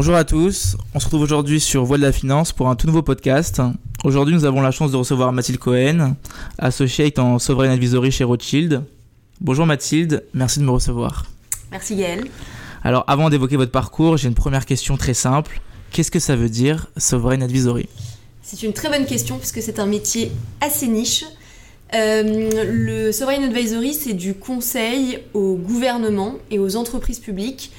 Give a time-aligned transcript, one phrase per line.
[0.00, 2.86] Bonjour à tous, on se retrouve aujourd'hui sur Voix de la Finance pour un tout
[2.86, 3.60] nouveau podcast.
[4.04, 6.14] Aujourd'hui nous avons la chance de recevoir Mathilde Cohen,
[6.56, 8.84] associate en Sovereign Advisory chez Rothschild.
[9.40, 11.26] Bonjour Mathilde, merci de me recevoir.
[11.72, 12.28] Merci Gaël.
[12.84, 15.60] Alors avant d'évoquer votre parcours, j'ai une première question très simple.
[15.90, 17.88] Qu'est-ce que ça veut dire Sovereign Advisory?
[18.40, 20.30] C'est une très bonne question puisque c'est un métier
[20.60, 21.24] assez niche.
[21.92, 27.72] Euh, le Sovereign Advisory, c'est du conseil au gouvernement et aux entreprises publiques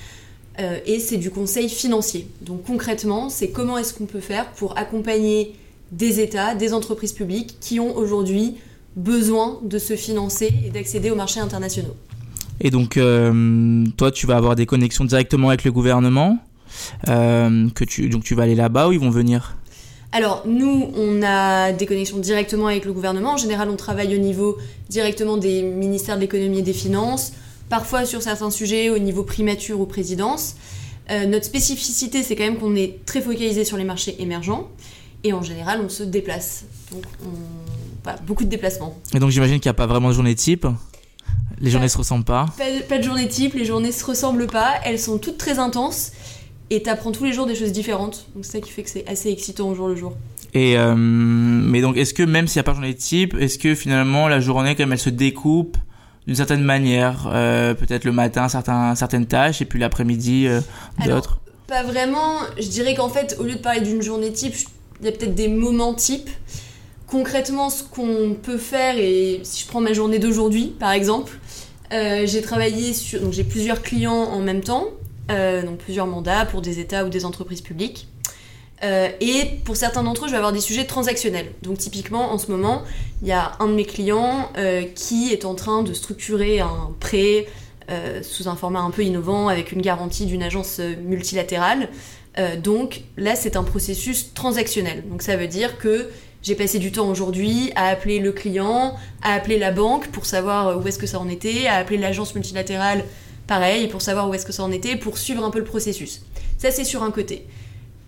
[0.59, 2.27] euh, et c'est du conseil financier.
[2.41, 5.55] Donc concrètement, c'est comment est-ce qu'on peut faire pour accompagner
[5.91, 8.55] des États, des entreprises publiques qui ont aujourd'hui
[8.95, 11.95] besoin de se financer et d'accéder aux marchés internationaux.
[12.61, 16.37] Et donc, euh, toi, tu vas avoir des connexions directement avec le gouvernement
[17.07, 19.55] euh, que tu, Donc, tu vas aller là-bas ou ils vont venir?
[20.11, 23.33] Alors, nous, on a des connexions directement avec le gouvernement.
[23.33, 24.57] En général, on travaille au niveau
[24.89, 27.33] directement des ministères de l'économie et des finances,
[27.69, 30.55] parfois sur certains sujets au niveau primature ou présidence.
[31.09, 34.69] Euh, notre spécificité, c'est quand même qu'on est très focalisé sur les marchés émergents
[35.23, 36.65] et en général, on se déplace.
[36.91, 38.25] Donc, on...
[38.25, 38.97] beaucoup de déplacements.
[39.13, 40.67] Et donc, j'imagine qu'il n'y a pas vraiment de journée type
[41.61, 42.45] les journées ne se ressemblent pas.
[42.57, 46.11] pas pas de, journée type, les journées se ressemblent pas, elles sont toutes très intenses
[46.69, 48.27] et tu apprends tous les jours des choses différentes.
[48.35, 50.15] Donc c'est ça qui fait que c'est assez excitant au jour le jour.
[50.53, 53.59] Et euh, mais donc est-ce que même s'il n'y a pas de journée type, est-ce
[53.59, 55.77] que finalement la journée quand même elle se découpe
[56.29, 60.61] d'une certaine manière, euh, peut-être le matin certains, certaines tâches et puis l'après-midi euh,
[61.03, 62.35] d'autres Pas vraiment.
[62.59, 64.53] Je dirais qu'en fait au lieu de parler d'une journée type,
[64.99, 66.29] il y a peut-être des moments types.
[67.07, 71.39] Concrètement, ce qu'on peut faire, et si je prends ma journée d'aujourd'hui par exemple,
[71.89, 73.21] j'ai travaillé sur.
[73.21, 74.85] Donc j'ai plusieurs clients en même temps,
[75.29, 78.07] donc plusieurs mandats pour des États ou des entreprises publiques.
[78.83, 81.51] Euh, et pour certains d'entre eux, je vais avoir des sujets transactionnels.
[81.61, 82.83] Donc typiquement, en ce moment,
[83.21, 86.91] il y a un de mes clients euh, qui est en train de structurer un
[86.99, 87.47] prêt
[87.89, 91.89] euh, sous un format un peu innovant avec une garantie d'une agence multilatérale.
[92.63, 95.03] donc là, c'est un processus transactionnel.
[95.09, 96.09] Donc ça veut dire que
[96.41, 100.79] j'ai passé du temps aujourd'hui à appeler le client, à appeler la banque pour savoir
[100.79, 103.03] où est-ce que ça en était, à appeler l'agence multilatérale,
[103.45, 106.21] pareil, pour savoir où est-ce que ça en était, pour suivre un peu le processus.
[106.57, 107.45] Ça, c'est sur un côté.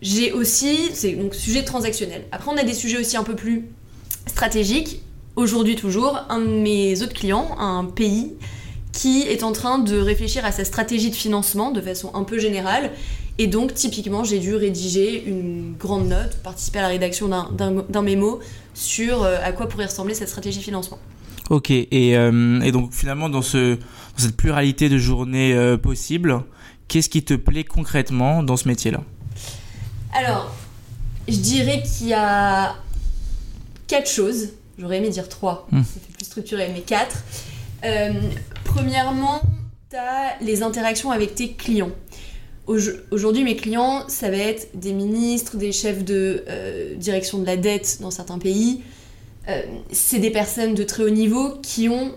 [0.02, 2.26] J'ai aussi, c'est donc sujet transactionnel.
[2.32, 3.68] Après, on a des sujets aussi un peu plus
[4.26, 5.02] stratégiques.
[5.36, 8.34] Aujourd'hui, toujours, un de mes autres clients, un pays,
[8.92, 12.40] qui est en train de réfléchir à sa stratégie de financement de façon un peu
[12.40, 12.92] générale.
[13.38, 18.40] Et donc, typiquement, j'ai dû rédiger une grande note, participer à la rédaction d'un mémo
[18.74, 21.00] sur euh, à quoi pourrait ressembler cette stratégie de financement.
[21.50, 23.80] Ok, et, euh, donc finalement, dans cette
[24.38, 26.44] pluralité de journées euh, possibles,
[26.88, 29.04] qu'est-ce qui te plaît concrètement dans ce métier-là?
[30.14, 30.54] Alors,
[31.28, 32.76] je dirais qu'il y a
[33.88, 34.50] quatre choses.
[34.78, 37.24] J'aurais aimé dire trois, ça fait plus structuré, mais quatre.
[37.86, 38.14] Euh,
[38.64, 39.42] premièrement,
[39.90, 41.92] tu as les interactions avec tes clients.
[42.68, 47.58] Aujourd'hui, mes clients, ça va être des ministres, des chefs de euh, direction de la
[47.58, 48.82] dette dans certains pays.
[49.50, 49.62] Euh,
[49.92, 52.14] c'est des personnes de très haut niveau qui ont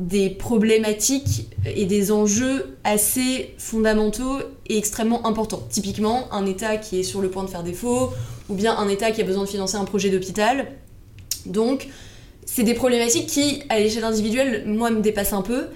[0.00, 5.62] des problématiques et des enjeux assez fondamentaux et extrêmement importants.
[5.68, 8.10] Typiquement, un État qui est sur le point de faire défaut,
[8.48, 10.72] ou bien un État qui a besoin de financer un projet d'hôpital.
[11.44, 11.88] Donc,
[12.46, 15.66] c'est des problématiques qui, à l'échelle individuelle, moi, me dépassent un peu.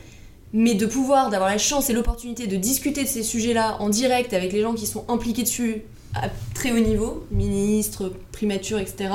[0.55, 4.33] Mais de pouvoir, d'avoir la chance et l'opportunité de discuter de ces sujets-là en direct
[4.33, 5.83] avec les gens qui sont impliqués dessus
[6.15, 9.11] à très haut niveau, ministres, primatures, etc.,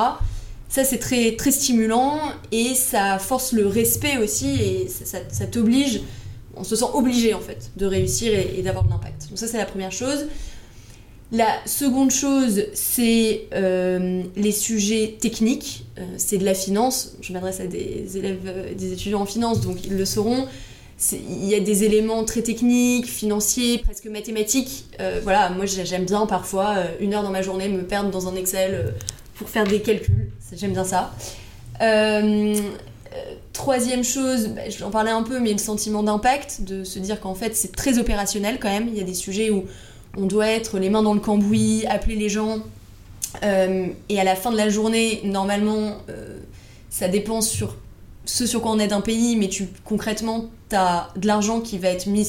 [0.70, 2.20] ça, c'est très, très stimulant
[2.52, 6.02] et ça force le respect aussi et ça, t'oblige,
[6.56, 9.30] on se sent obligé en fait de réussir et, d'avoir de l'impact.
[9.30, 10.28] Donc ça, c'est la première chose.
[11.32, 15.86] La seconde chose, c'est euh, les sujets techniques.
[15.98, 17.16] Euh, c'est de la finance.
[17.22, 20.48] Je m'adresse à des élèves, euh, des étudiants en finance, donc ils le sauront.
[21.14, 24.86] Il y a des éléments très techniques, financiers, presque mathématiques.
[25.24, 28.94] voilà, moi j'aime bien parfois une heure dans ma journée me perdre dans un Excel
[29.36, 30.30] pour faire des calculs.
[30.56, 31.14] J'aime bien ça.
[31.82, 32.56] Euh,
[33.54, 37.36] troisième chose, bah, j'en parlais un peu, mais le sentiment d'impact, de se dire qu'en
[37.36, 38.88] fait c'est très opérationnel quand même.
[38.88, 39.66] Il y a des sujets où
[40.18, 42.60] on doit être les mains dans le cambouis, appeler les gens.
[43.44, 46.40] Euh, et à la fin de la journée, normalement, euh,
[46.90, 47.76] ça dépend sur
[48.26, 51.78] ce sur quoi on aide un pays, mais tu, concrètement, tu as de l'argent qui
[51.78, 52.28] va être mis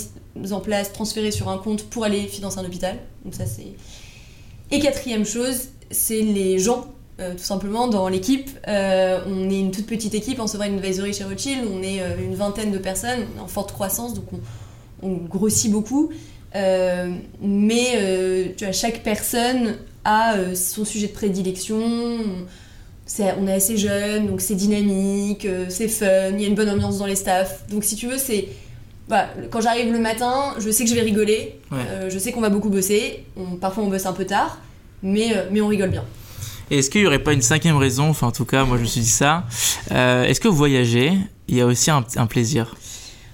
[0.51, 2.99] en place, transféré sur un compte pour aller financer un hôpital.
[3.25, 3.75] Donc ça c'est...
[4.71, 7.00] Et quatrième chose, c'est les gens euh,
[7.37, 8.51] tout simplement dans l'équipe.
[8.69, 12.17] Euh, on est une toute petite équipe en Sovereign Advisory chez Rothschild, on est euh,
[12.23, 14.25] une vingtaine de personnes, en forte croissance, donc
[15.03, 16.11] on, grossit beaucoup.
[16.55, 21.81] mais tu vois, chaque personne a son sujet de prédilection.
[21.81, 26.99] on est assez jeune, donc c'est dynamique, c'est fun, il y a une bonne ambiance
[26.99, 27.67] dans les staffs.
[27.69, 28.49] Donc si tu veux, c'est
[29.51, 31.59] quand j'arrive le matin, je sais que je vais rigoler,
[32.09, 33.25] je sais qu'on va beaucoup bosser,
[33.61, 34.61] parfois on bosse un peu tard,
[35.03, 36.05] mais, mais on rigole bien.
[36.71, 38.87] Est-ce qu'il n'y aurait pas une cinquième raison, enfin en tout cas moi je me
[38.87, 39.45] suis dit ça,
[39.91, 41.13] est-ce que voyager,
[41.49, 42.77] il y a aussi un, un plaisir?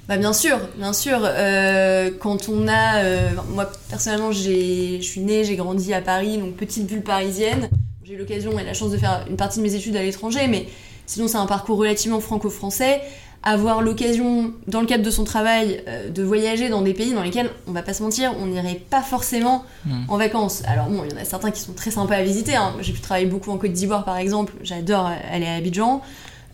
[0.08, 1.18] Bah bien sûr, bien sûr.
[1.22, 6.54] Euh, quand on a, euh, moi personnellement, je suis née, j'ai grandi à Paris, donc
[6.54, 7.68] petite bulle parisienne.
[8.04, 10.46] J'ai eu l'occasion et la chance de faire une partie de mes études à l'étranger,
[10.48, 10.68] mais
[11.06, 13.00] sinon c'est un parcours relativement franco-français.
[13.48, 17.22] Avoir l'occasion, dans le cadre de son travail, euh, de voyager dans des pays dans
[17.22, 20.04] lesquels, on va pas se mentir, on n'irait pas forcément hmm.
[20.08, 20.62] en vacances.
[20.66, 22.56] Alors bon, il y en a certains qui sont très sympas à visiter.
[22.56, 22.74] Hein.
[22.80, 24.52] J'ai pu travailler beaucoup en Côte d'Ivoire par exemple.
[24.62, 26.02] J'adore aller à Abidjan.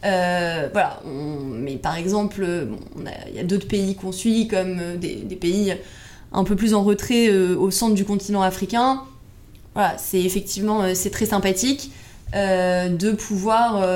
[0.04, 2.44] Euh, voilà, mais par exemple,
[3.28, 5.76] il y a d'autres pays qu'on suit, comme euh, des, pays
[6.32, 9.02] un peu plus en retrait euh, au centre du continent africain.
[9.74, 11.92] Voilà, c'est effectivement c'est très sympathique
[12.34, 13.86] de pouvoir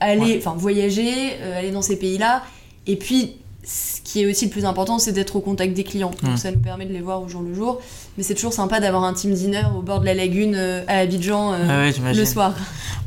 [0.00, 2.42] aller, enfin voyager, aller dans ces pays-là,
[2.86, 6.12] et puis ce qui est aussi le plus important, c'est d'être au contact des clients.
[6.22, 7.80] Donc ça nous permet de les voir au jour le jour.
[8.16, 10.98] Mais c'est toujours sympa d'avoir un team dinner au bord de la lagune euh, à
[10.98, 12.54] Abidjan euh, ah le soir.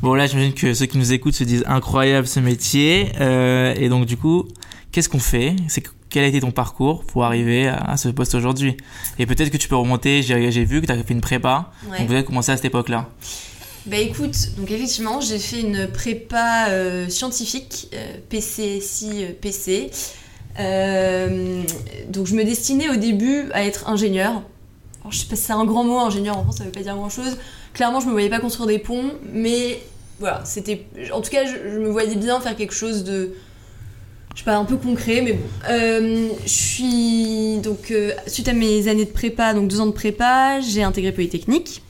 [0.02, 3.12] Bon là, j'imagine que ceux qui nous écoutent se disent incroyable ce métier.
[3.20, 4.46] Euh, et donc du coup,
[4.92, 5.56] qu'est-ce qu'on fait?
[5.68, 8.76] C'est quel a été ton parcours pour arriver à, ce poste aujourd'hui?
[9.18, 10.22] Et peut-être que tu peux remonter.
[10.22, 11.72] J'ai vu que tu as fait une prépa.
[11.98, 13.08] Donc vous avez commencé à cette époque-là.
[13.86, 16.68] Bah écoute, donc effectivement, j'ai fait une prépa
[17.08, 17.90] scientifique,
[18.30, 19.90] PCSI PC.
[20.58, 21.62] Euh,
[22.08, 24.42] donc je me destinais au début à être ingénieur.
[25.10, 26.94] je sais pas si c'est un grand mot, ingénieur en France, ça veut pas dire
[26.94, 27.36] grand chose.
[27.72, 29.80] Clairement, je me voyais pas construire des ponts, mais
[30.20, 30.86] voilà, c'était.
[31.12, 33.34] En tout cas, je, me voyais bien faire quelque chose de.
[34.34, 35.44] Je sais pas, un peu concret, mais bon.
[35.70, 37.58] Euh, je suis.
[37.58, 41.12] Donc, euh, suite à mes années de prépa, donc deux ans de prépa, j'ai intégré
[41.12, 41.82] Polytechnique.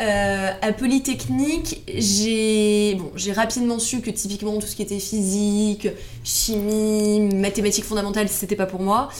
[0.00, 2.96] Euh, à Polytechnique, j'ai
[3.34, 5.88] rapidement su que typiquement tout ce qui était physique,
[6.24, 9.10] chimie, mathématiques fondamentales, c'était pas pour moi.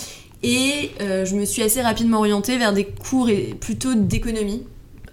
[0.42, 3.28] Et euh, je me suis assez rapidement orientée vers des cours
[3.60, 4.62] plutôt d'économie.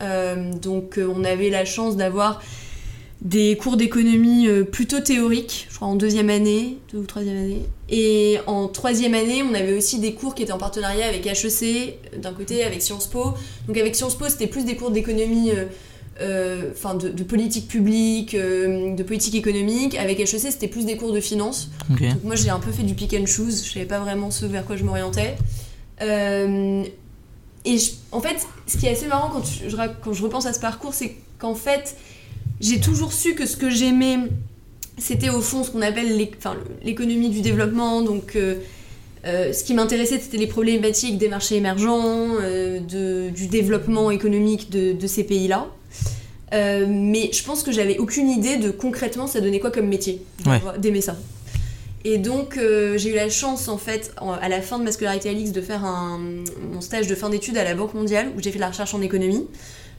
[0.01, 2.41] Euh, donc on avait la chance d'avoir
[3.21, 7.65] des cours d'économie euh, plutôt théoriques, je crois en deuxième année, deux ou troisième année.
[7.89, 11.63] Et en troisième année, on avait aussi des cours qui étaient en partenariat avec HEC,
[12.13, 13.33] euh, d'un côté avec Sciences Po.
[13.67, 15.51] Donc avec Sciences Po, c'était plus des cours d'économie,
[16.21, 19.95] euh, enfin de, politique publique, de politique économique.
[19.95, 21.69] Avec HEC, c'était plus des cours de finance.
[21.89, 24.45] Donc moi, j'ai un peu fait du pick and choose, je savais pas vraiment ce
[24.45, 25.37] vers quoi je m'orientais.
[25.99, 27.77] et
[28.11, 30.93] en fait, ce qui est assez marrant quand je, quand je repense à ce parcours,
[30.93, 31.95] c'est qu'en fait,
[32.59, 34.17] j'ai toujours su que ce que j'aimais,
[34.97, 36.17] c'était au fond ce qu'on appelle
[36.83, 38.01] l'économie du développement.
[38.01, 38.55] Donc, euh,
[39.25, 42.79] euh, ce qui m'intéressait, c'était les problématiques des marchés émergents, euh,
[43.29, 45.67] du développement économique de, ces pays-là.
[46.51, 50.21] mais je pense que j'avais aucune idée de concrètement ça donnait quoi comme métier,
[50.79, 51.15] d'aimer ça.
[52.05, 55.33] Et donc, j'ai eu la chance, en fait, à la fin de ma scolarité à
[55.33, 58.57] l'X, de faire mon stage de fin d'études à la Banque mondiale, où j'ai fait
[58.57, 59.45] de la recherche en économie.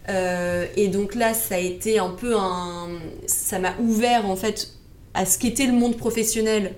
[0.09, 2.89] Euh, et donc là, ça a été un peu un.
[3.27, 4.73] Ça m'a ouvert en fait
[5.15, 6.75] à ce qu'était le monde professionnel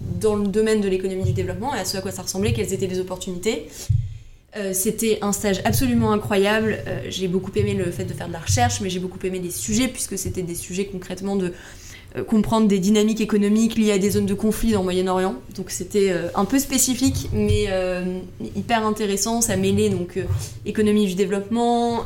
[0.00, 2.72] dans le domaine de l'économie du développement et à ce à quoi ça ressemblait, quelles
[2.72, 3.68] étaient les opportunités.
[4.56, 6.78] Euh, c'était un stage absolument incroyable.
[6.86, 9.40] Euh, j'ai beaucoup aimé le fait de faire de la recherche, mais j'ai beaucoup aimé
[9.42, 11.52] les sujets, puisque c'était des sujets concrètement de
[12.16, 15.34] euh, comprendre des dynamiques économiques liées à des zones de conflit dans le Moyen-Orient.
[15.56, 17.68] Donc c'était un peu spécifique, mais
[18.54, 19.40] hyper intéressant.
[19.40, 20.18] Ça mêlait donc
[20.64, 22.04] économie du développement,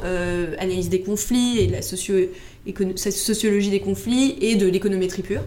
[0.58, 5.42] analyse des conflits et la sociologie des conflits et de l'économétrie pure.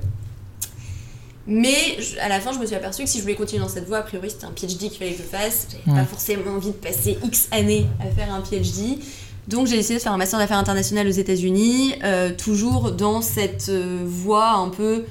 [1.48, 3.88] Mais à la fin, je me suis aperçue que si je voulais continuer dans cette
[3.88, 5.68] voie, a priori c'était un PhD qu'il fallait que je fasse.
[5.86, 9.00] J'avais pas forcément envie de passer X années à faire un PhD.
[9.48, 13.70] Donc j'ai décidé de faire un master d'affaires internationales aux États-Unis, euh, toujours dans cette
[13.70, 15.04] euh, voie un peu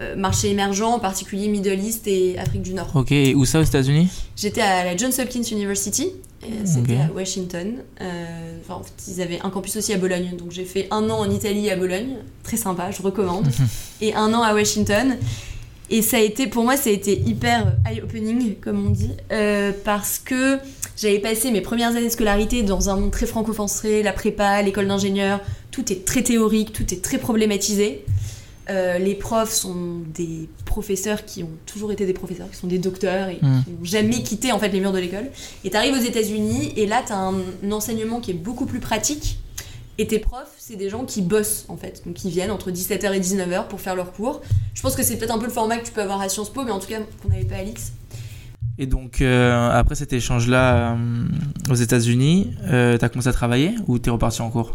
[0.00, 2.90] euh, marché émergent, en particulier Middle East et Afrique du Nord.
[2.94, 4.08] Ok, et où ça aux États-Unis?
[4.34, 6.12] J'étais à la Johns Hopkins University,
[6.64, 7.74] c'était à Washington.
[8.00, 11.70] Enfin, ils avaient un campus aussi à Bologne, donc j'ai fait un an en Italie
[11.70, 13.46] à Bologne, très sympa, je recommande,
[14.00, 15.16] et un an à Washington.
[15.90, 19.12] Et ça a été, pour moi, ça a été hyper eye-opening, comme on dit,
[19.84, 20.58] parce que
[20.96, 24.88] j'avais passé mes premières années de scolarité dans un monde très franco-français, la prépa, l'école
[24.88, 25.40] d'ingénieur.
[25.70, 28.04] Tout est très théorique, tout est très problématisé.
[28.68, 32.78] Euh, les profs sont des professeurs qui ont toujours été des professeurs, qui sont des
[32.78, 33.64] docteurs et mmh.
[33.64, 35.30] qui n'ont jamais quitté en fait les murs de l'école.
[35.64, 38.80] Et tu arrives aux États-Unis et là tu as un, enseignement qui est beaucoup plus
[38.80, 39.38] pratique.
[39.98, 43.14] Et tes profs, c'est des gens qui bossent en fait, donc qui viennent entre 17h
[43.14, 44.42] et 19h pour faire leurs cours.
[44.74, 46.50] Je pense que c'est peut-être un peu le format que tu peux avoir à Sciences
[46.50, 47.92] Po, mais en tout cas qu'on n'avait pas à l'X.
[48.78, 51.28] Et donc, euh, après cet échange-là euh,
[51.70, 54.72] aux États-Unis, euh, tu as commencé à travailler ou tu es reparti en cours?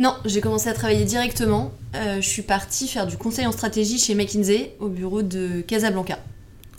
[0.00, 1.72] Non, j'ai commencé à travailler directement.
[1.94, 6.18] je suis partie faire du conseil en stratégie chez McKinsey au bureau de Casablanca.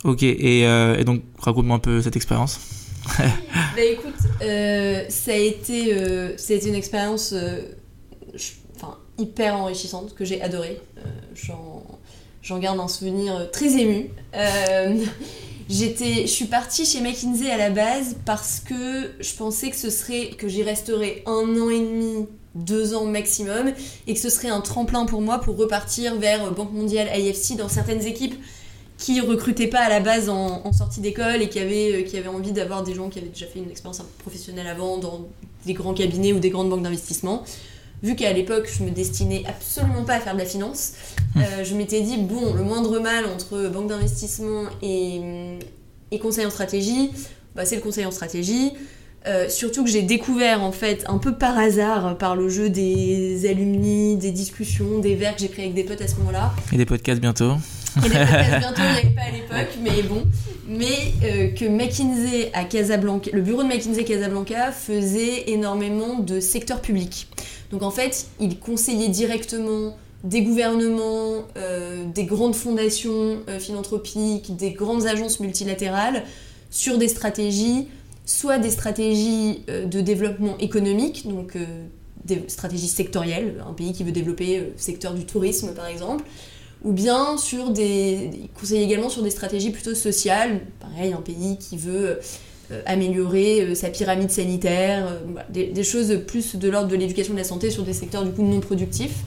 [0.04, 2.60] Ok, et, et donc raconte-moi un peu cette expérience.
[3.18, 7.34] bah écoute, ça, a été, ça a été une expérience
[8.76, 10.80] enfin, hyper enrichissante que j'ai adorée.
[12.42, 14.10] J'en garde un souvenir très ému.
[15.68, 19.90] J'étais, je suis partie chez McKinsey à la base parce que je pensais que ce
[19.90, 23.72] serait que j'y resterais un an et demi, deux ans maximum,
[24.06, 27.68] et que ce serait un tremplin pour moi pour repartir vers Banque mondiale, IFC dans
[27.68, 28.34] certaines équipes
[28.96, 32.28] qui recrutaient pas à la base en, sortie d'école et qui avaient, euh, qui avaient
[32.28, 35.28] envie d'avoir des gens qui avaient déjà fait une expérience professionnelle avant dans
[35.66, 37.44] des grands cabinets ou des grandes banques d'investissement
[38.02, 40.92] vu qu'à l'époque je me destinais absolument pas à faire de la finance,
[41.34, 41.40] hmm.
[41.40, 45.20] euh, je m'étais dit bon, le moindre mal entre banque d'investissement et,
[46.10, 47.10] et, conseil en stratégie,
[47.54, 48.72] bah, c'est le conseil en stratégie.
[49.26, 53.48] Euh, surtout que j'ai découvert en fait un peu par hasard par le jeu des
[53.48, 56.52] alumni, des discussions, des verres que j'ai pris avec des potes à ce moment-là.
[56.72, 57.54] Et des podcasts bientôt.
[58.00, 60.24] Podcasts bientôt, il n'y avait pas à l'époque, mais bon.
[60.68, 66.82] Mais euh, que McKinsey à Casablanca, le bureau de McKinsey Casablanca faisait énormément de secteur
[66.82, 67.28] public.
[67.70, 74.72] Donc en fait, il conseillait directement des gouvernements, euh, des grandes fondations euh, philanthropiques, des
[74.72, 76.24] grandes agences multilatérales
[76.70, 77.88] sur des stratégies,
[78.26, 81.56] soit des stratégies de développement économique, donc
[82.26, 86.24] des stratégies sectorielles, un pays qui veut développer le secteur du tourisme par exemple,
[86.84, 91.58] ou bien sur des, il conseillait également sur des stratégies plutôt sociales, pareil, un pays
[91.58, 92.20] qui veut
[92.70, 97.38] euh, améliorer euh, sa pyramide sanitaire, euh, des, choses plus de l'ordre de l'éducation de
[97.38, 99.24] la santé sur des secteurs du coup non productifs.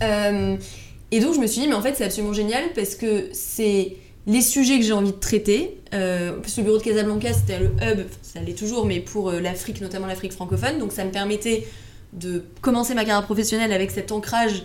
[0.00, 3.96] et donc je me suis dit, mais en fait c'est absolument génial parce que c'est
[4.26, 5.80] les sujets que j'ai envie de traiter.
[5.92, 9.82] en plus, le bureau de Casablanca, c'était le hub, ça l'est toujours, mais pour l'Afrique,
[9.82, 10.78] notamment l'Afrique francophone.
[10.78, 11.66] Donc, ça me permettait
[12.14, 14.64] de commencer ma carrière professionnelle avec cet ancrage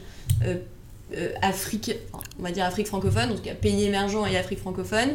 [1.41, 1.91] Afrique,
[2.39, 5.09] on va dire Afrique francophone, donc pays émergents et Afrique francophone.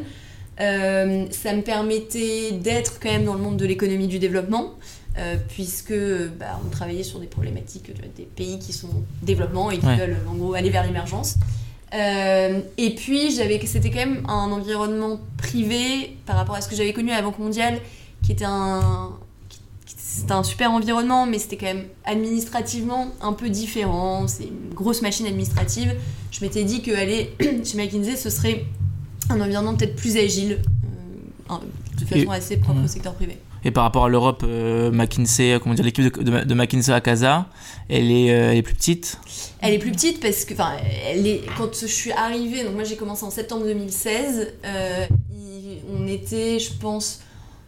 [0.60, 4.74] Euh, ça me permettait d'être quand même dans le monde de l'économie du développement,
[5.18, 5.94] euh, puisque
[6.38, 10.16] bah, on travaillait sur des problématiques des pays qui sont en développement et qui veulent
[10.28, 11.36] en gros aller vers l'émergence.
[11.92, 16.74] Euh, et puis j'avais, c'était quand même un environnement privé par rapport à ce que
[16.74, 17.78] j'avais connu à la Banque mondiale,
[18.22, 19.12] qui était un,
[19.86, 24.26] c'était un super environnement, mais c'était quand même administrativement un peu différent.
[24.26, 25.94] C'est une grosse machine administrative.
[26.30, 28.64] Je m'étais dit qu'aller chez McKinsey, ce serait
[29.30, 30.60] un environnement peut-être plus agile,
[31.50, 31.54] euh,
[31.98, 33.38] de façon assez propre au secteur privé.
[33.66, 37.46] Et par rapport à l'Europe, euh, McKinsey, comment dire, l'équipe de, McKinsey à Casa,
[37.88, 39.18] elle est, euh, elle est plus petite?
[39.60, 40.72] Elle est plus petite parce que, enfin,
[41.06, 44.54] elle est, quand je suis arrivée, donc moi j'ai commencé en septembre 2016,
[45.96, 47.20] on était, je pense,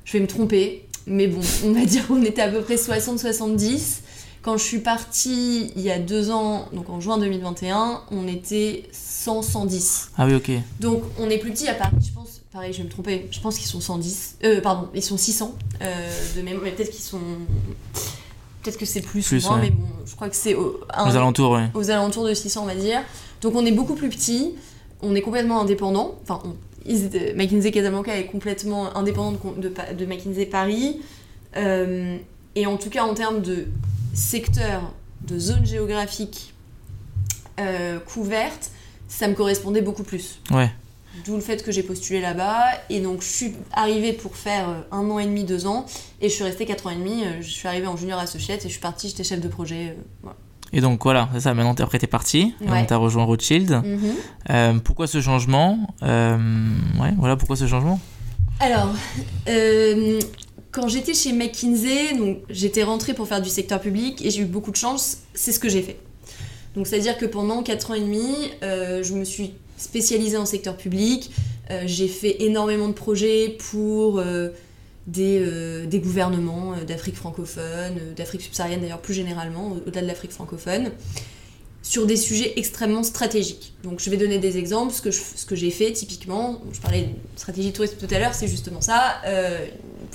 [0.05, 4.01] je vais me tromper, mais bon, on va dire qu'on était à peu près 60-70.
[4.43, 8.85] Quand je suis partie il y a deux ans, donc en juin 2021, on était
[8.93, 10.11] 100, 110.
[10.19, 10.51] Ah oui, ok.
[10.79, 12.43] Donc on est plus petit à Paris, je pense.
[12.53, 13.27] Pareil, je vais me tromper.
[13.31, 14.37] Je pense qu'ils sont 110.
[14.45, 16.61] Euh, pardon, ils sont 600 euh, de même.
[16.63, 17.21] Mais peut-être qu'ils sont.
[18.63, 21.69] Peut-être que c'est plus, ou moins, mais bon, je crois que c'est aux alentours, ouais.
[21.75, 23.01] Aux alentours de 600, on va dire.
[23.43, 24.55] Donc on est beaucoup plus petit.
[25.03, 26.19] On est complètement indépendant.
[26.23, 26.41] Enfin,
[27.35, 31.01] McKinsey Casablanca est complètement indépendant de, de, McKinsey Paris.
[31.57, 32.17] Euh,
[32.55, 33.67] et en tout cas, en termes de
[34.15, 34.93] secteur,
[35.27, 36.55] de zone géographique
[37.61, 38.71] euh, couverte,
[39.09, 40.41] ça me correspondait beaucoup plus.
[40.51, 40.71] Ouais.
[41.25, 42.63] D'où le fait que j'ai postulé là-bas.
[42.91, 45.87] Et donc, je suis arrivée pour faire euh, un an et demi, deux ans.
[46.21, 47.25] Et je suis restée quatre ans et demi.
[47.41, 49.97] Je suis arrivée en junior associate et je suis partie, j'étais chef de projet.
[50.73, 52.87] Et donc voilà, c'est ça, maintenant après t'es partie, ouais.
[52.87, 53.83] t'as rejoint Rothschild.
[54.51, 54.81] Mhm.
[54.81, 58.01] pourquoi ce changement Ouais, voilà, pourquoi ce changement
[58.61, 58.93] Alors,
[60.77, 64.45] quand j'étais chez McKinsey, donc j'étais rentrée pour faire du secteur public et j'ai eu
[64.45, 65.99] beaucoup de chance, c'est ce que j'ai fait.
[66.75, 70.77] Donc c'est-à-dire que pendant 4 ans et demi, euh, je me suis spécialisée en secteur
[70.77, 71.31] public,
[71.71, 74.23] euh, j'ai fait énormément de projets pour
[75.19, 80.91] euh, des, gouvernements d'Afrique francophone, d'Afrique subsaharienne d'ailleurs plus généralement, au-delà de l'Afrique francophone
[81.83, 83.73] sur des sujets extrêmement stratégiques.
[83.85, 84.93] Donc je vais donner des exemples.
[84.93, 88.81] Ce que, j'ai fait typiquement, je parlais de stratégie touristique tout à l'heure, c'est justement
[88.81, 89.21] ça.
[89.27, 89.65] Euh,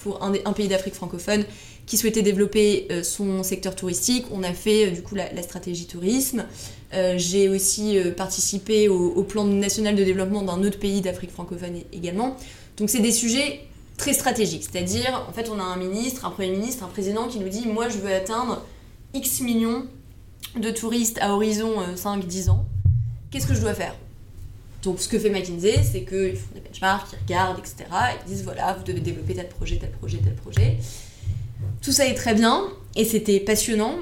[0.04, 1.46] pour un, pays d'Afrique francophone
[1.86, 5.86] qui souhaitait développer euh, son secteur touristique, on a fait euh, du coup la, stratégie
[5.86, 6.46] tourisme.
[7.16, 12.36] j'ai aussi participé au, plan national de développement d'un autre pays d'Afrique francophone également.
[12.76, 13.62] Donc c'est des sujets
[13.98, 17.40] très stratégiques, c'est-à-dire en fait on a un ministre, un premier ministre, un président qui
[17.40, 18.66] nous dit moi je veux atteindre
[19.14, 19.86] X millions
[20.60, 22.66] de touristes à horizon 5-10 euh, ans,
[23.30, 23.96] qu'est-ce que je dois faire?
[24.84, 27.86] Donc ce que fait McKinsey, c'est qu'ils font des benchmarks, ils regardent, etc.
[28.26, 30.78] Ils disent voilà, vous devez développer tel projet, tel projet, tel projet.
[31.82, 32.64] Tout ça est très bien
[32.96, 33.96] et c'était passionnant,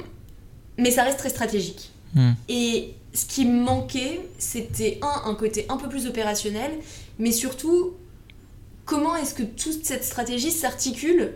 [0.77, 1.91] mais ça reste très stratégique.
[2.15, 2.31] Hmm.
[2.47, 6.71] Et ce qui me manquait, c'était un, un côté un peu plus opérationnel,
[7.17, 7.93] mais surtout
[8.89, 11.33] comment est-ce que toute cette stratégie s'articule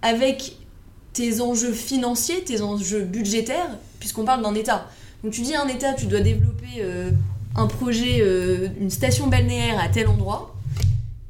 [0.00, 0.56] avec
[1.12, 4.88] tes enjeux financiers, tes enjeux budgétaires, puisqu'on parle d'un État.
[5.24, 7.10] Donc tu dis un État, tu dois développer euh,
[7.56, 10.54] un projet, euh, une station balnéaire à tel endroit.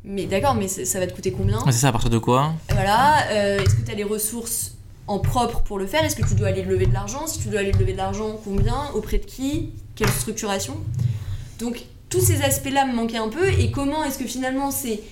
[0.04, 1.58] Mais d'accord, mais ça va te coûter combien?
[1.64, 2.52] C'est ça, à partir de quoi?
[2.68, 4.72] Voilà, euh, est-ce que tu as les ressources
[5.06, 6.04] en propre pour le faire?
[6.04, 7.26] Est-ce que tu dois aller lever de l'argent?
[7.26, 8.90] Si tu dois aller lever de l'argent, combien?
[8.92, 9.70] Auprès de qui?
[9.94, 10.76] Quelle structuration?
[11.58, 13.48] Donc tous ces aspects-là me manquaient un peu.
[13.48, 15.02] Et comment est-ce que finalement ces,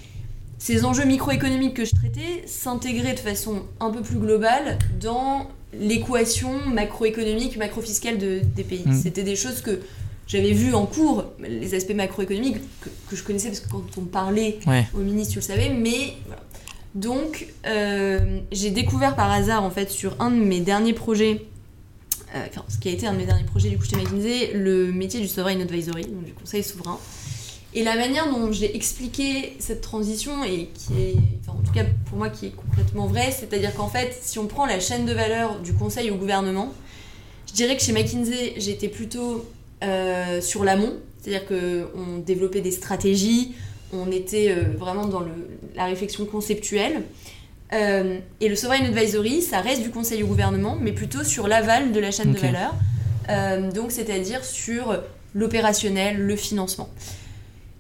[0.62, 6.52] ces enjeux microéconomiques que je traitais s'intégraient de façon un peu plus globale dans l'équation
[6.66, 8.84] macroéconomique, macrofiscale de, des pays.
[8.86, 8.92] Mm.
[9.02, 9.80] C'était des choses que
[10.28, 12.58] j'avais vues en cours, les aspects macroéconomiques
[13.08, 14.60] que, je connaissais parce que quand on parlait
[14.94, 16.14] au ministre, tu le savais, mais
[16.94, 21.44] Donc, euh, j'ai découvert par hasard, en fait, sur un de mes derniers projets,
[22.36, 24.52] euh, enfin, ce qui a été un de mes derniers projets du coup chez McKinsey,
[24.54, 27.00] le métier du Sovereign Advisory, donc du conseil souverain.
[27.74, 31.84] Et la manière dont j'ai expliqué cette transition, et qui est, enfin, en tout cas
[32.06, 35.12] pour moi, qui est complètement vraie, c'est-à-dire qu'en fait, si on prend la chaîne de
[35.12, 36.72] valeur du conseil au gouvernement,
[37.46, 39.46] je dirais que chez McKinsey, j'étais plutôt
[39.82, 43.54] euh, sur l'amont, c'est-à-dire qu'on développait des stratégies,
[43.94, 45.32] on était euh, vraiment dans le,
[45.74, 47.02] la réflexion conceptuelle.
[47.72, 51.92] Euh, et le Sovereign Advisory, ça reste du conseil au gouvernement, mais plutôt sur l'aval
[51.92, 52.74] de la chaîne de valeur.
[53.72, 55.00] Donc, c'est-à-dire sur
[55.34, 56.90] l'opérationnel, le financement.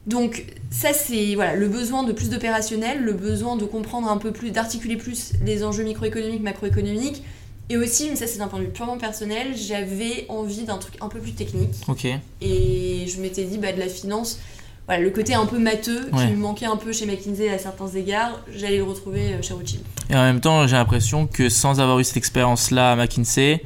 [0.06, 4.32] Donc, ça, c'est voilà, le besoin de plus d'opérationnel, le besoin de comprendre un peu
[4.32, 7.22] plus, d'articuler plus les enjeux microéconomiques, macroéconomiques.
[7.68, 10.94] Et aussi, mais ça, c'est d'un point de vue purement personnel, j'avais envie d'un truc
[11.00, 11.74] un peu plus technique.
[11.88, 12.06] Ok.
[12.40, 14.40] Et je m'étais dit, bah, de la finance,
[14.86, 17.88] voilà, le côté un peu matheux qui me manquait un peu chez McKinsey à certains
[17.88, 19.82] égards, j'allais le retrouver euh, chez Rothschild.
[20.10, 23.62] Et en même temps, j'ai l'impression que sans avoir eu cette expérience-là à McKinsey,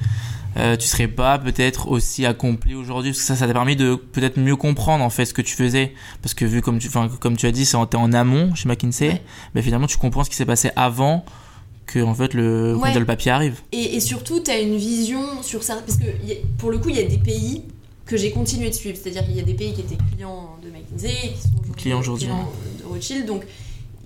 [0.56, 3.94] euh, tu serais pas peut-être aussi accompli aujourd'hui parce que ça ça t'a permis de
[3.94, 5.92] peut-être mieux comprendre en fait ce que tu faisais.
[6.22, 6.88] Parce que vu comme tu
[7.20, 9.22] comme tu as dit c'est en, en amont chez McKinsey.
[9.54, 11.24] Mais finalement tu comprends ce qui s'est passé avant
[11.86, 13.60] que en fait le, le papier arrive.
[13.72, 15.76] Et, et surtout tu as une vision sur ça.
[15.76, 16.06] Parce que
[16.58, 17.62] pour le coup il y a des pays
[18.06, 18.96] que j'ai continué de suivre.
[19.00, 22.28] C'est-à-dire qu'il y a des pays qui étaient clients de McKinsey, qui sont clients aujourd'hui
[22.28, 23.26] de Rothschild.
[23.26, 23.42] Donc,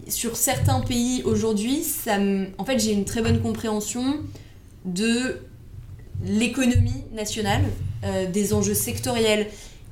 [0.08, 2.16] sur certains pays aujourd'hui, ça
[2.58, 4.16] en fait, j'ai une très bonne compréhension
[4.84, 5.38] de
[6.24, 7.62] l'économie nationale,
[8.04, 9.46] euh, des enjeux sectoriels,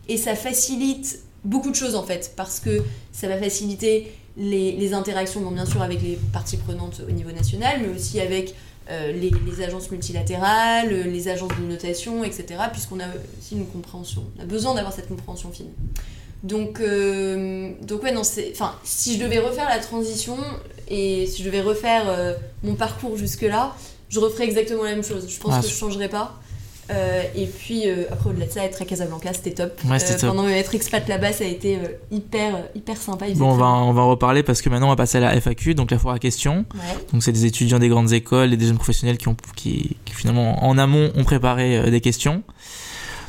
[0.09, 5.41] et ça facilite beaucoup de choses en fait, parce que ça va faciliter les, interactions,
[5.41, 8.55] bon, bien sûr, avec les parties prenantes au niveau national, mais aussi avec
[8.91, 13.07] euh, les, agences multilatérales, euh, les agences de notation, etc., puisqu'on a
[13.39, 14.25] aussi une compréhension.
[14.39, 15.71] On a besoin d'avoir cette compréhension fine.
[16.45, 18.51] Donc, euh, donc ouais, non, c'est.
[18.53, 20.37] Enfin, si je devais refaire la transition
[20.89, 23.75] et si je devais refaire mon parcours jusque-là,
[24.09, 25.27] je referais exactement la même chose.
[25.29, 26.39] Je pense que je changerais pas.
[26.91, 29.79] Euh, et puis euh, après au-delà de ça être à Casablanca c'était top.
[29.85, 31.79] Ouais, euh, pendant être expat là-bas ça a été
[32.11, 33.27] hyper hyper sympa.
[33.35, 35.39] Bon on va on va en reparler parce que maintenant on va passer à la
[35.39, 36.65] FAQ donc la foire à questions.
[37.13, 40.15] Donc c'est des étudiants des grandes écoles et des jeunes professionnels qui ont qui, qui
[40.15, 42.43] finalement en amont ont préparé des questions.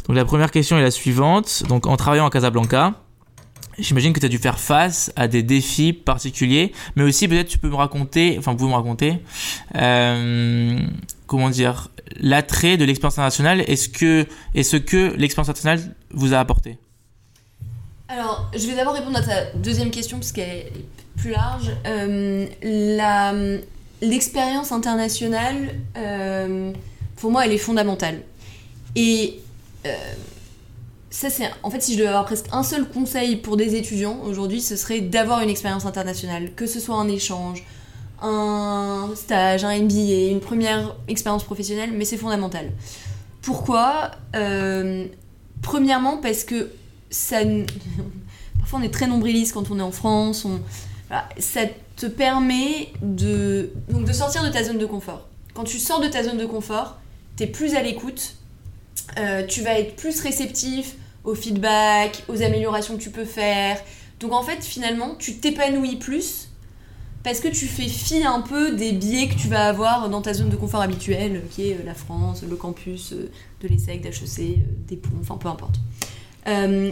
[0.07, 1.63] Donc la première question est la suivante.
[1.67, 2.93] Donc en travaillant à Casablanca,
[3.79, 7.57] J'imagine que tu as dû faire face à des défis particuliers, mais aussi peut-être tu
[7.57, 9.19] peux me raconter, enfin vous me raconter,
[9.75, 10.79] euh,
[11.27, 16.33] comment dire, l'attrait de l'expérience internationale est ce que, est ce que l'expérience internationale vous
[16.33, 16.77] a apporté
[18.07, 20.85] Alors, je vais d'abord répondre à ta deuxième question parce qu'elle est
[21.17, 21.71] plus large.
[21.85, 23.59] Euh,
[24.01, 26.73] l'expérience internationale, euh,
[27.15, 28.21] pour moi, elle est fondamentale.
[28.95, 29.39] Et
[31.09, 31.49] ça, c'est.
[31.63, 34.75] En fait, si je devais avoir presque un seul conseil pour des étudiants aujourd'hui, ce
[34.75, 37.63] serait d'avoir une expérience internationale, que ce soit un échange,
[38.21, 42.71] un stage, un MBA, une première expérience professionnelle, mais c'est fondamental.
[43.41, 45.05] Pourquoi euh,
[45.61, 46.69] Premièrement, parce que
[47.09, 47.39] ça.
[48.59, 50.45] Parfois, on est très nombriliste quand on est en France.
[51.39, 51.61] Ça
[51.95, 55.27] te permet de, donc de sortir de ta zone de confort.
[55.55, 56.97] Quand tu sors de ta zone de confort,
[57.35, 58.35] tu es plus à l'écoute,
[59.17, 63.77] euh, tu vas être plus réceptif au feedback, aux améliorations que tu peux faire.
[64.19, 66.49] Donc en fait, finalement, tu t'épanouis plus
[67.23, 70.33] parce que tu fais fi un peu des biais que tu vas avoir dans ta
[70.33, 73.29] zone de confort habituelle, qui est euh, la France, le campus euh,
[73.61, 74.53] de l'ESSEC, d'HEC, euh,
[74.87, 75.75] des ponts, enfin peu importe.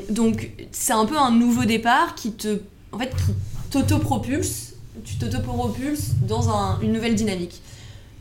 [0.10, 2.60] donc c'est un peu un nouveau départ qui te,
[2.92, 3.34] en fait, qui
[3.72, 4.74] t'auto-propulse,
[5.06, 7.62] tu t'auto-propulses dans une nouvelle dynamique.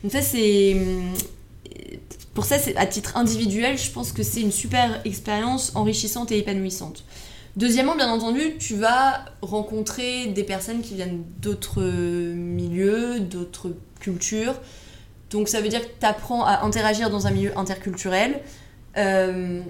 [0.02, 0.76] Donc ça c'est,
[2.37, 7.03] pour ça à titre individuel, je pense que c'est une super expérience enrichissante et épanouissante.
[7.57, 14.55] Deuxièmement, bien entendu, tu vas rencontrer des personnes qui viennent d'autres milieux, d'autres cultures.
[15.31, 18.40] Donc ça veut dire que tu apprends à interagir dans un milieu interculturel.
[18.99, 19.62] Euh,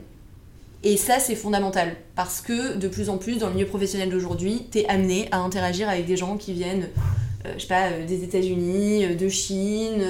[0.83, 4.67] Et ça, c'est fondamental parce que de plus en plus, dans le milieu professionnel d'aujourd'hui,
[4.71, 6.89] tu es amené à interagir avec des gens qui viennent,
[7.45, 10.05] euh, je sais pas, euh, des États-Unis, de Chine,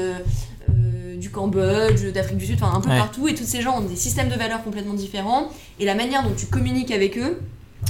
[1.18, 3.28] du Cambodge, d'Afrique du Sud, enfin un peu partout.
[3.28, 5.48] Et tous ces gens ont des systèmes de valeurs complètement différents.
[5.78, 7.40] Et la manière dont tu communiques avec eux,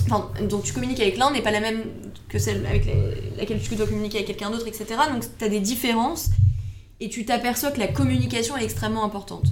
[0.07, 1.85] enfin, dont tu communiques avec l'un n'est pas la même
[2.29, 2.87] que celle avec
[3.37, 4.87] laquelle tu dois communiquer avec quelqu'un d'autre, etc.
[5.13, 6.31] Donc tu as des différences
[7.01, 9.47] et tu t'aperçois que la communication est extrêmement importante.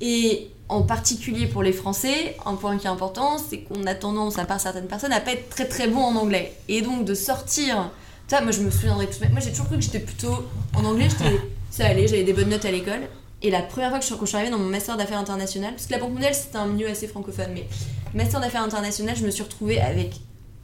[0.00, 4.38] Et en particulier pour les Français, un point qui est important, c'est qu'on a tendance,
[4.38, 6.52] à part certaines personnes, à pas être très très bon en anglais.
[6.68, 7.90] Et donc de sortir.
[8.28, 10.46] Ça, moi je me souviendrai tout Moi j'ai toujours cru que j'étais plutôt.
[10.74, 11.40] En anglais, j'étais.
[11.74, 13.00] Ça allait, j'avais des bonnes notes à l'école.
[13.42, 15.92] Et la première fois que je, suis arrivée dans mon master d'affaires internationales, parce que
[15.92, 17.66] la Banque mondiale c'était un milieu assez francophone, mais
[18.14, 20.20] master d'affaires internationales, je me suis retrouvée avec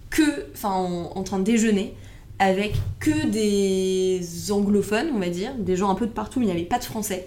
[0.08, 0.46] que.
[0.54, 1.96] Enfin, en, train de déjeuner
[2.38, 6.50] avec que des anglophones, on va dire, des gens un peu de partout, mais il
[6.50, 7.26] n'y avait pas de français.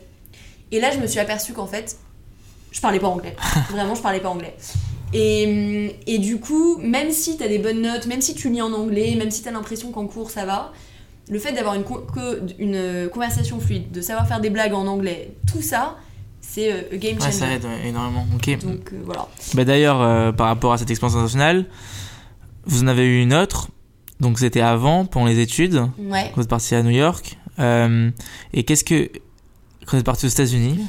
[0.71, 1.97] Et là, je me suis aperçue qu'en fait,
[2.71, 3.35] je parlais pas anglais.
[3.69, 4.55] Vraiment, je parlais pas anglais.
[5.11, 8.61] Et, et du coup, même si tu as des bonnes notes, même si tu lis
[8.61, 10.71] en anglais, même si tu as l'impression qu'en cours ça va,
[11.29, 11.83] le fait d'avoir une,
[12.59, 15.97] une conversation fluide, de savoir faire des blagues en anglais, tout ça,
[16.41, 17.25] c'est euh, game changer.
[17.25, 18.25] Ouais, ça aide énormément.
[18.35, 18.59] Ok.
[18.59, 19.27] Donc euh, voilà.
[19.53, 21.65] Bah, D'ailleurs, euh, par rapport à cette expérience internationale,
[22.65, 23.69] vous en avez eu une autre.
[24.19, 25.87] Donc c'était avant, pendant les études.
[25.97, 26.31] Ouais.
[26.35, 27.37] Vous êtes parti à New York.
[27.59, 29.09] et qu'est-ce que.
[29.85, 30.79] Quand vous êtes parti aux États-Unis,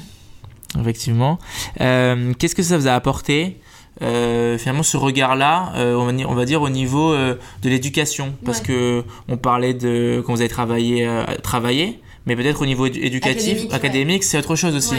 [0.81, 1.39] effectivement.
[1.81, 3.61] Euh, qu'est-ce que ça vous a apporté
[4.03, 9.37] euh, finalement ce regard-là, euh, on, va dire, au niveau de l'éducation, parce que on
[9.37, 11.09] parlait de quand vous avez travaillé,
[11.43, 14.95] travaillé mais peut-être au niveau éducatif, académique, c'est autre chose aussi.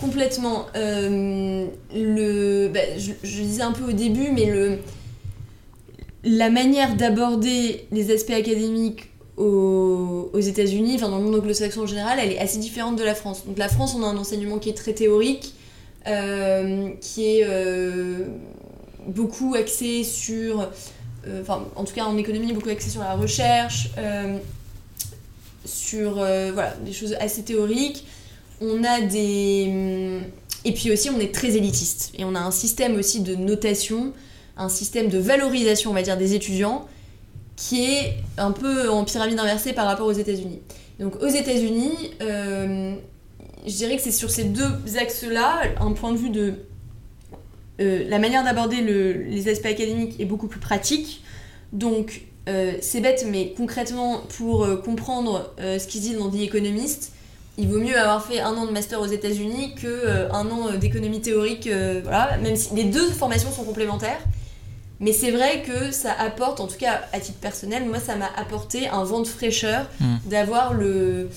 [0.00, 0.66] Complètement.
[0.74, 4.78] le, bah, je, je, disais un peu au début, mais le,
[6.24, 12.18] la manière d'aborder les aspects académiques aux, États-Unis, enfin dans le monde anglo-saxon en général,
[12.20, 13.44] elle est assez différente de la France.
[13.46, 15.63] Donc la France, on a un enseignement qui est très théorique, euh,
[16.04, 18.26] qui est euh,
[19.06, 20.68] beaucoup axé sur,
[21.26, 23.90] euh, enfin en tout cas en économie, beaucoup axé sur la recherche,
[25.64, 28.06] sur voilà, des choses assez théoriques.
[28.60, 30.20] On a des...
[30.66, 32.12] Et puis aussi, on est très élitiste.
[32.16, 34.12] Et on a un système aussi de notation,
[34.56, 36.86] un système de valorisation, on va dire, des étudiants
[37.56, 40.60] qui est un peu en pyramide inversée par rapport aux États-Unis.
[40.98, 42.94] Donc aux États-Unis, euh,
[43.66, 46.54] je dirais que c'est sur ces deux axes-là, un point de vue de
[47.80, 51.22] euh, la manière d'aborder les aspects académiques est beaucoup plus pratique.
[51.72, 57.12] Donc euh, c'est bête, mais concrètement, pour comprendre ce qu'ils disent dans The Economist,
[57.56, 61.20] il vaut mieux avoir fait un an de master aux États-Unis que un an d'économie
[61.20, 61.68] théorique.
[62.02, 64.20] voilà, même si les deux formations sont complémentaires.
[65.00, 68.30] Mais c'est vrai que ça apporte, en tout cas à titre personnel, moi ça m'a
[68.36, 70.16] apporté un vent de fraîcheur hmm.
[70.26, 71.28] d'avoir le,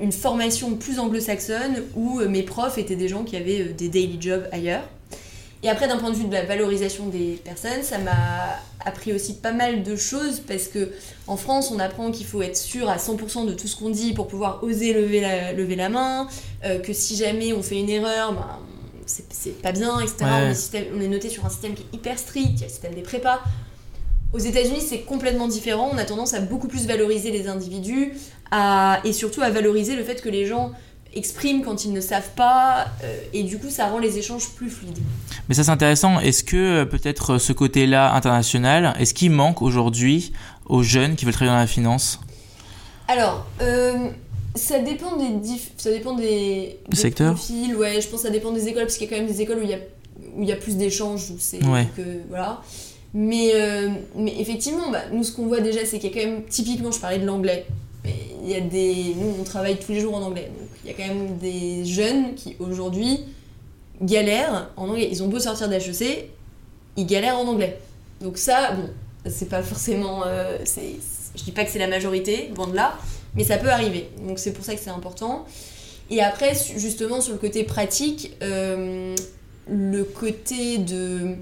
[0.00, 3.88] une formation plus anglo-saxonne où euh, mes profs étaient des gens qui avaient euh, des
[3.88, 4.84] daily jobs ailleurs.
[5.62, 9.34] Et après, d'un point de vue de la valorisation des personnes, ça m'a appris aussi
[9.34, 10.90] pas mal de choses parce que
[11.26, 14.14] en France, on apprend qu'il faut être sûr à 100% de tout ce qu'on dit
[14.14, 16.28] pour pouvoir oser lever la, lever la main,
[16.64, 18.58] euh, que si jamais on fait une erreur, ben,
[19.06, 20.24] c'est pas bien, etc.
[20.94, 22.94] On, est noté sur un système qui est hyper strict, il y a le système
[22.94, 23.40] des prépas.
[24.32, 25.90] Aux États-Unis, c'est complètement différent.
[25.92, 28.12] On a tendance à beaucoup plus valoriser les individus
[29.04, 30.72] et surtout à valoriser le fait que les gens
[31.14, 34.70] expriment quand ils ne savent pas euh, et du coup ça rend les échanges plus
[34.70, 34.98] fluides.
[35.48, 36.20] Mais ça c'est intéressant.
[36.20, 40.32] Est-ce que euh, peut-être ce côté-là international, est-ce qu'il manque aujourd'hui
[40.66, 42.20] aux jeunes qui veulent travailler dans la finance?
[43.08, 44.08] Alors, euh,
[44.54, 45.40] ça dépend des
[45.76, 47.34] ça dépend des, secteurs.
[47.34, 49.30] Profils, ouais, je pense que ça dépend des écoles parce qu'il y a quand même
[49.30, 49.78] des écoles où il y a
[50.36, 52.62] où il y a plus d'échanges où c'est que voilà.
[53.12, 56.30] Mais euh, mais effectivement, bah, nous ce qu'on voit déjà c'est qu'il y a quand
[56.30, 57.66] même typiquement je parlais de l'anglais.
[58.42, 60.50] Il y a des nous on travaille tous les jours en anglais.
[60.58, 63.20] Donc il y a quand même des jeunes qui aujourd'hui
[64.00, 65.08] galèrent en anglais.
[65.10, 66.30] Ils ont beau sortir d'HEC,
[66.96, 67.78] ils galèrent en anglais.
[68.20, 68.88] Donc ça bon,
[69.28, 70.94] c'est pas forcément euh, c'est
[71.36, 72.98] je dis pas que c'est la majorité, loin de là,
[73.34, 74.08] mais ça peut arriver.
[74.26, 75.46] Donc c'est pour ça que c'est important.
[76.10, 79.14] Et après, justement, sur le côté pratique, euh,
[79.68, 81.36] le côté de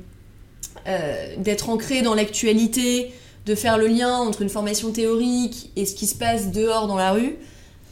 [0.86, 3.12] euh, d'être ancré dans l'actualité,
[3.46, 6.96] de faire le lien entre une formation théorique et ce qui se passe dehors dans
[6.96, 7.36] la rue,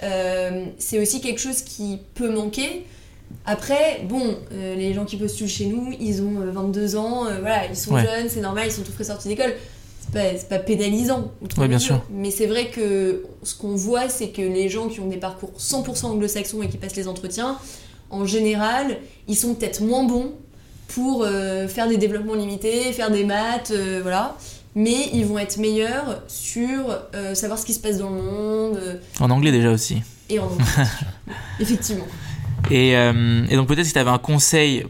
[0.02, 2.84] euh, c'est aussi quelque chose qui peut manquer.
[3.44, 7.98] Après, bon, les gens qui postulent chez nous, ils ont 22 ans, voilà, ils sont
[7.98, 9.52] jeunes, c'est normal, ils sont tout frais sortis d'école
[10.12, 11.32] c'est pas, pénalisant.
[11.68, 12.02] bien sûr.
[12.10, 15.52] Mais c'est vrai que ce qu'on voit, c'est que les gens qui ont des parcours
[15.58, 17.58] 100% anglo-saxons et qui passent les entretiens,
[18.10, 20.32] en général, ils sont peut-être moins bons
[20.88, 24.36] pour euh, faire des développements limités, faire des maths, euh, voilà.
[24.74, 29.00] Mais ils vont être meilleurs sur euh, savoir ce qui se passe dans le monde.
[29.20, 30.02] En anglais déjà aussi.
[30.28, 30.64] Et en anglais,
[31.60, 32.06] effectivement.
[32.70, 34.84] Et, et, donc peut-être si tu avais un conseil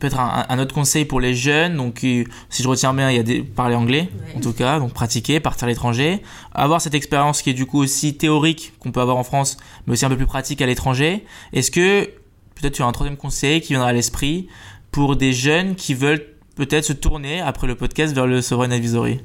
[0.00, 1.76] peut-être un, autre conseil pour les jeunes.
[1.76, 4.92] Donc, si je retiens bien, il y a des, parler anglais, en tout cas, donc
[4.92, 9.00] pratiquer, partir à l'étranger, avoir cette expérience qui est du coup aussi théorique qu'on peut
[9.00, 11.24] avoir en France, mais aussi un peu plus pratique à l'étranger.
[11.52, 12.10] Est-ce que
[12.54, 14.48] peut-être tu as un troisième conseil qui viendra à l'esprit
[14.92, 16.24] pour des jeunes qui veulent
[16.54, 19.20] peut-être se tourner après le podcast vers le Sovereign Advisory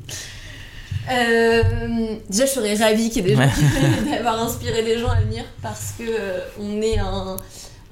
[1.10, 1.64] euh,
[2.30, 5.22] déjà, je serais ravie qu'il y ait des gens qui d'avoir inspiré les gens à
[5.22, 7.38] venir parce que euh, on est un,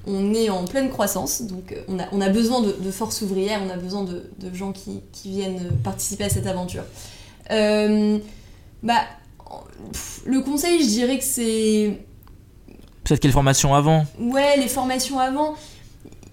[0.06, 3.22] on est en pleine croissance, donc euh, on a, on a besoin de, de force
[3.22, 6.84] ouvrière, on a besoin de, de gens qui, qui, viennent participer à cette aventure.
[7.50, 8.18] Euh,
[8.82, 9.00] bah,
[10.26, 11.98] le conseil, je dirais que c'est.
[13.04, 15.54] Peut-être quelle formation avant Ouais, les formations avant.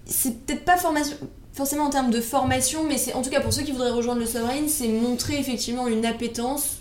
[0.06, 1.16] C'est peut-être pas formation,
[1.52, 4.20] forcément en termes de formation, mais c'est en tout cas pour ceux qui voudraient rejoindre
[4.20, 6.78] le Sovereign, c'est montrer effectivement une appétence,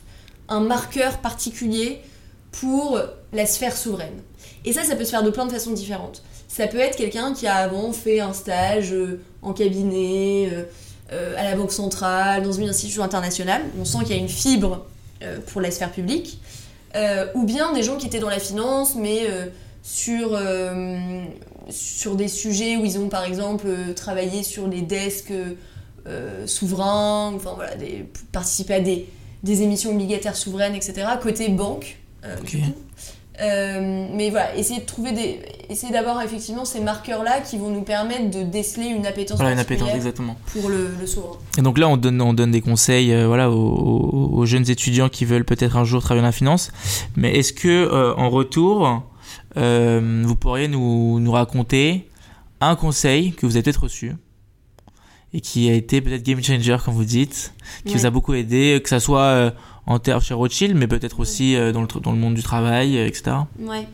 [0.49, 2.01] un marqueur particulier
[2.51, 2.99] pour
[3.31, 4.21] la sphère souveraine.
[4.65, 6.23] Et ça, ça peut se faire de plein de façons différentes.
[6.47, 10.63] Ça peut être quelqu'un qui a avant fait un stage euh, en cabinet, euh,
[11.11, 13.63] euh, à la Banque centrale, dans une institution internationale.
[13.79, 14.85] On sent qu'il y a une fibre
[15.47, 16.39] pour la sphère publique.
[17.33, 19.25] ou bien des gens qui étaient dans la finance, mais
[19.83, 20.39] sur,
[21.69, 25.33] sur des sujets où ils ont par exemple travaillé sur les desks
[26.45, 29.07] souverains, enfin voilà, des, participer à des,
[29.43, 31.05] des émissions obligataires souveraines, etc.
[31.21, 31.97] Côté banque.
[33.41, 37.81] Euh, mais voilà, essayer de trouver des, essayer d'avoir effectivement ces marqueurs-là qui vont nous
[37.81, 40.37] permettre de déceler une appétence, voilà, une appétence exactement.
[40.53, 41.37] pour le, le souverain.
[41.57, 45.25] Et donc là, on donne, on donne des conseils, euh, voilà, aux, jeunes étudiants qui
[45.25, 46.71] veulent peut-être un jour travailler dans la finance.
[47.15, 49.01] Mais est-ce que euh, en retour,
[49.55, 52.09] vous pourriez nous, nous raconter
[52.61, 54.13] un conseil que vous avez peut-être reçu
[55.33, 57.53] et qui a été peut-être game changer, comme vous dites,
[57.85, 59.53] qui vous a beaucoup aidé, que ça soit
[59.85, 62.97] en terre chez Rothschild, mais peut-être aussi euh, dans, le, dans le monde du travail,
[62.97, 63.37] euh, etc.
[63.59, 63.87] Ouais.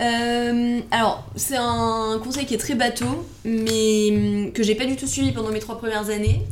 [0.00, 4.96] Euh, alors, c'est un conseil qui est très bateau, mais hum, que j'ai pas du
[4.96, 6.42] tout suivi pendant mes trois premières années,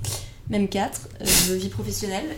[0.48, 1.08] même quatre,
[1.48, 2.36] de vie professionnelle.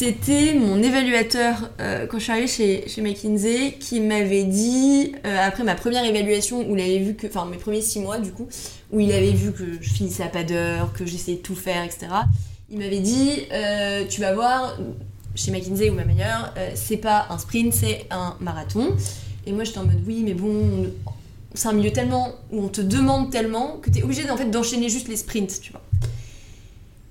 [0.00, 1.68] C'était mon évaluateur
[2.08, 6.74] quand je suis arrivée chez, chez McKinsey qui m'avait dit, après ma première évaluation, où
[6.74, 8.48] il avait vu que, enfin mes premiers six mois du coup,
[8.90, 11.84] où il avait vu que je finissais à pas d'heure, que j'essayais de tout faire,
[11.84, 12.06] etc.
[12.70, 13.42] Il m'avait dit,
[14.08, 14.78] tu vas voir,
[15.34, 18.96] chez McKinsey ou ma meilleure, euh, c'est pas un sprint, c'est un marathon.
[19.44, 20.86] Et moi j'étais en mode oui, mais bon,
[21.52, 25.08] c'est un milieu tellement où on te demande tellement que tu es obligé d'enchaîner juste
[25.08, 25.82] les sprints, tu vois.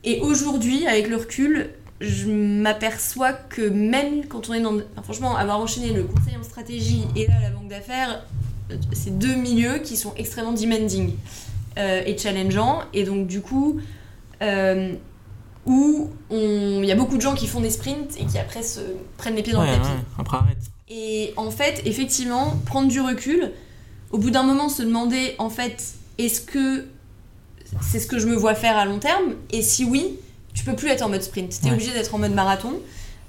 [0.05, 4.77] Et aujourd'hui, avec le recul, je m'aperçois que même quand on est dans.
[5.03, 8.25] franchement, avoir enchaîné le conseil en stratégie et là la banque d'affaires,
[8.93, 11.13] c'est deux milieux qui sont extrêmement demanding
[11.77, 12.81] euh, et challengeants.
[12.93, 13.79] Et donc, du coup,
[14.41, 14.93] euh,
[15.65, 18.79] où il y a beaucoup de gens qui font des sprints et qui après se
[19.17, 19.89] prennent les pieds dans le tapis.
[20.17, 20.57] après arrête.
[20.87, 23.51] Et en fait, effectivement, prendre du recul,
[24.11, 26.85] au bout d'un moment se demander en fait, est-ce que
[27.81, 29.35] c'est ce que je me vois faire à long terme?
[29.51, 30.17] Et si oui,
[30.59, 32.81] tu peux plus être en mode sprint, tu es obligé d'être en mode marathon.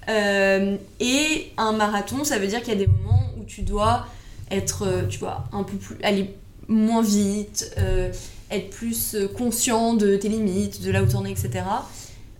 [0.08, 4.06] Euh, et un marathon, ça veut dire qu'il y a des moments où tu dois
[4.50, 6.34] être, euh, tu vois, un peu plus, aller
[6.66, 8.10] moins vite, euh,
[8.50, 11.62] être plus conscient de tes limites, de là où tu en es, etc.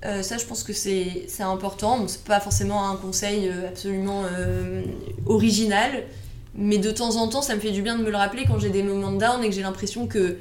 [0.05, 1.99] Euh, ça, je pense que c'est important.
[1.99, 4.25] Bon, c'est pas forcément un conseil absolument
[5.27, 6.03] original,
[6.57, 8.59] mais de temps en temps, ça me fait du bien de me le rappeler quand
[8.59, 10.37] j'ai des moments de down et que j'ai l'impression que,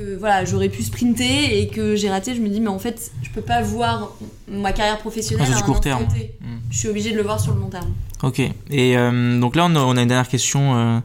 [0.00, 2.34] que voilà, j'aurais pu sprinter et que j'ai raté.
[2.34, 4.12] Je me dis, mais en fait, je peux pas voir
[4.48, 6.04] ma carrière professionnelle à un court terme.
[6.04, 6.58] Hmm.
[6.70, 7.92] Je suis obligée de le voir sur le long terme.
[8.22, 8.40] Ok.
[8.70, 10.74] Et donc là, on a, une dernière question.
[10.74, 11.02] Une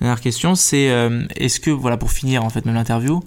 [0.00, 0.90] dernière question, c'est
[1.36, 3.22] est-ce que, voilà, pour finir en fait même l'interview,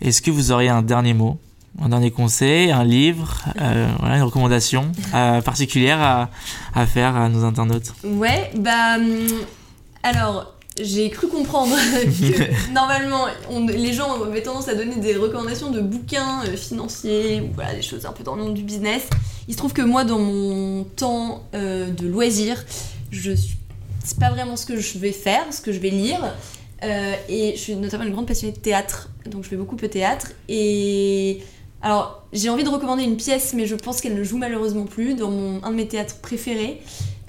[0.00, 1.38] est-ce que vous auriez un dernier mot
[1.80, 6.30] un dernier conseil, un livre, euh, voilà, une recommandation euh, particulière à,
[6.74, 7.92] à, faire à nos internautes?
[8.04, 8.96] Ouais, bah.
[8.96, 9.28] Hum,
[10.02, 13.26] alors, j'ai cru comprendre que normalement,
[13.68, 17.82] les gens avaient tendance à donner des recommandations de bouquins euh, financiers ou voilà, des
[17.82, 19.02] choses un peu dans le monde du business.
[19.48, 22.64] Il se trouve que moi, dans mon temps de loisir,
[23.10, 23.32] je.
[24.02, 26.20] C'est pas vraiment ce que je vais faire, ce que je vais lire.
[26.82, 30.32] et je suis notamment une grande passionnée de théâtre, donc je fais beaucoup de théâtre.
[30.48, 31.42] Et
[31.82, 35.14] alors, j'ai envie de recommander une pièce, mais je pense qu'elle ne joue malheureusement plus,
[35.14, 35.30] dans
[35.62, 36.80] un de mes théâtres préférés,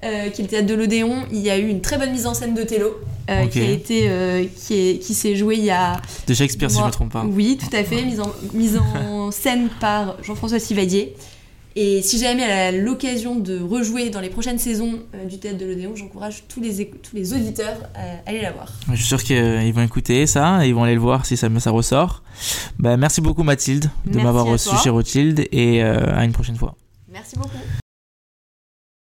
[0.04, 1.26] euh, qui est le théâtre de l'Odéon.
[1.32, 2.96] Il y a eu une très bonne mise en scène d'Othello,
[3.30, 6.02] euh, qui a été, euh, qui, est, qui s'est jouée il y a...
[6.28, 7.24] De Shakespeare, si je ne me trompe pas.
[7.26, 11.16] Oui, tout à fait, mise en, mise en scène par Jean-François Sivadier.
[11.76, 15.58] Et si jamais elle a l'occasion de rejouer dans les prochaines saisons euh, du Théâtre
[15.58, 18.74] de l'Odéon, j'encourage tous les, tous les auditeurs à aller la voir.
[18.90, 21.48] Je suis sûr qu'ils vont écouter ça et ils vont aller le voir si ça,
[21.60, 22.24] ça ressort.
[22.78, 26.76] Bah, merci beaucoup Mathilde de m'avoir reçu chez Rothschild et euh, à une prochaine fois.
[27.08, 27.58] Merci beaucoup.